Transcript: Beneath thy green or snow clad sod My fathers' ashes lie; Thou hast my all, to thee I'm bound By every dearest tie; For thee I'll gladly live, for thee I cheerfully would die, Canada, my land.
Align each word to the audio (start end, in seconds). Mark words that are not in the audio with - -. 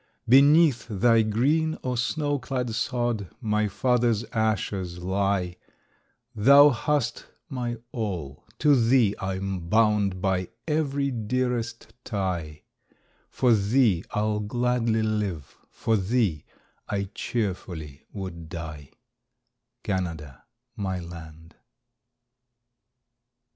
Beneath 0.27 0.87
thy 0.89 1.21
green 1.21 1.77
or 1.83 1.95
snow 1.95 2.39
clad 2.39 2.71
sod 2.73 3.29
My 3.39 3.67
fathers' 3.67 4.25
ashes 4.33 4.97
lie; 4.97 5.57
Thou 6.33 6.71
hast 6.71 7.27
my 7.49 7.77
all, 7.91 8.43
to 8.57 8.75
thee 8.75 9.13
I'm 9.21 9.69
bound 9.69 10.19
By 10.19 10.49
every 10.67 11.11
dearest 11.11 11.93
tie; 12.03 12.63
For 13.29 13.53
thee 13.53 14.03
I'll 14.09 14.39
gladly 14.39 15.03
live, 15.03 15.55
for 15.69 15.95
thee 15.95 16.45
I 16.89 17.09
cheerfully 17.13 18.01
would 18.11 18.49
die, 18.49 18.89
Canada, 19.83 20.45
my 20.75 20.99
land. 20.99 21.53